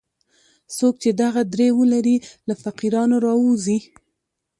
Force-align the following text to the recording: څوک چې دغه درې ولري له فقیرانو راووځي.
څوک 0.77 0.95
چې 1.03 1.09
دغه 1.21 1.41
درې 1.53 1.67
ولري 1.79 2.17
له 2.47 2.53
فقیرانو 2.63 3.15
راووځي. 3.25 3.79